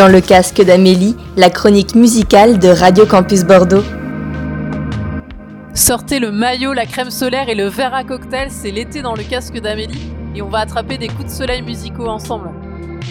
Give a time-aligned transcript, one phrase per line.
[0.00, 3.84] Dans le casque d'Amélie, la chronique musicale de Radio Campus Bordeaux.
[5.74, 9.22] Sortez le maillot, la crème solaire et le verre à cocktail, c'est l'été dans le
[9.22, 12.48] casque d'Amélie et on va attraper des coups de soleil musicaux ensemble.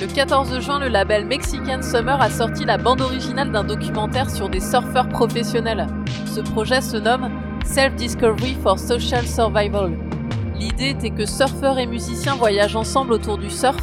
[0.00, 4.48] Le 14 juin, le label Mexican Summer a sorti la bande originale d'un documentaire sur
[4.48, 5.88] des surfeurs professionnels.
[6.24, 7.28] Ce projet se nomme
[7.66, 9.92] Self-Discovery for Social Survival.
[10.58, 13.76] L'idée était que surfeurs et musiciens voyagent ensemble autour du surf,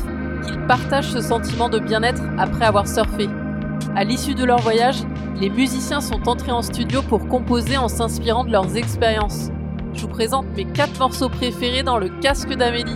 [0.46, 3.28] qu'ils partagent ce sentiment de bien-être après avoir surfé.
[3.96, 5.04] À l'issue de leur voyage,
[5.40, 9.50] les musiciens sont entrés en studio pour composer en s'inspirant de leurs expériences.
[9.94, 12.96] Je vous présente mes 4 morceaux préférés dans le casque d'Amélie.